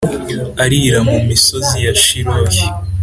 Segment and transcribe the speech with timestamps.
[0.63, 2.57] arira mu misozi ya shiloh